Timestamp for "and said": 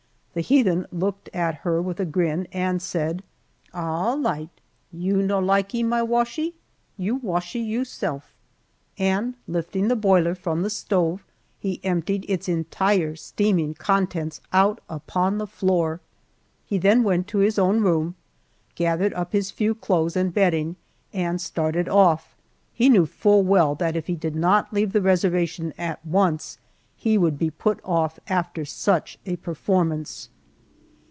2.53-3.21